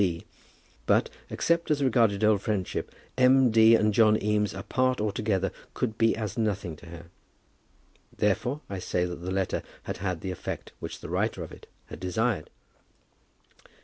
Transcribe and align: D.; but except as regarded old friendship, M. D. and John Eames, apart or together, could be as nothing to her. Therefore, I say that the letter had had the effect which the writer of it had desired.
D.; 0.03 0.25
but 0.87 1.11
except 1.29 1.69
as 1.69 1.83
regarded 1.83 2.23
old 2.23 2.41
friendship, 2.41 2.89
M. 3.19 3.51
D. 3.51 3.75
and 3.75 3.93
John 3.93 4.19
Eames, 4.19 4.55
apart 4.55 4.99
or 4.99 5.11
together, 5.11 5.51
could 5.75 5.95
be 5.99 6.15
as 6.15 6.39
nothing 6.39 6.75
to 6.77 6.87
her. 6.87 7.11
Therefore, 8.11 8.61
I 8.67 8.79
say 8.79 9.05
that 9.05 9.17
the 9.17 9.29
letter 9.29 9.61
had 9.83 9.97
had 9.97 10.21
the 10.21 10.31
effect 10.31 10.71
which 10.79 11.01
the 11.01 11.09
writer 11.09 11.43
of 11.43 11.51
it 11.51 11.67
had 11.85 11.99
desired. 11.99 12.49